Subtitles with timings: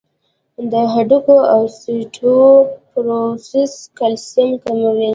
[0.71, 5.09] د هډوکو اوسټيوپوروسس کلسیم کموي.